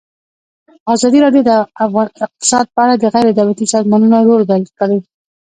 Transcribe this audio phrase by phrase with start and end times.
[0.93, 1.51] ازادي راډیو د
[2.25, 4.99] اقتصاد په اړه د غیر دولتي سازمانونو رول بیان کړی.